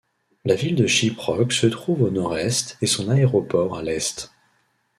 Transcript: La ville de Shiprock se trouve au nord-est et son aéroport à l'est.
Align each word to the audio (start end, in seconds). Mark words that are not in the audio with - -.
La 0.45 0.55
ville 0.55 0.73
de 0.73 0.87
Shiprock 0.87 1.53
se 1.53 1.67
trouve 1.67 2.01
au 2.01 2.09
nord-est 2.09 2.75
et 2.81 2.87
son 2.87 3.07
aéroport 3.11 3.77
à 3.77 3.83
l'est. 3.83 4.31